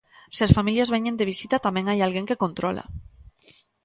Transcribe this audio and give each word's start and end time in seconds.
Se 0.35 0.41
as 0.47 0.55
familias 0.57 0.91
veñen 0.95 1.17
de 1.19 1.29
visita 1.31 1.63
tamén 1.65 1.85
hai 1.87 1.99
alguén 2.01 2.27
que 2.29 2.41
controla. 2.43 2.85